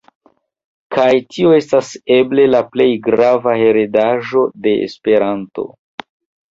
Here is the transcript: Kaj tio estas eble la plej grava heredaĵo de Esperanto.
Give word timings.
Kaj 0.95 1.11
tio 1.35 1.51
estas 1.57 1.91
eble 2.17 2.47
la 2.55 2.63
plej 2.77 2.89
grava 3.11 3.55
heredaĵo 3.63 4.49
de 4.67 4.79
Esperanto. 4.91 5.73